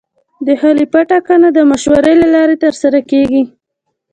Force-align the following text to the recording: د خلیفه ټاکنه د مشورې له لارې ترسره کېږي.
د 0.45 0.47
خلیفه 0.61 1.01
ټاکنه 1.11 1.47
د 1.53 1.59
مشورې 1.71 2.13
له 2.21 2.27
لارې 2.35 2.55
ترسره 2.63 2.99
کېږي. 3.11 3.43